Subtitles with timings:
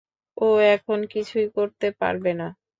[0.37, 2.47] ও এখন কিছুই করতে পারবে না।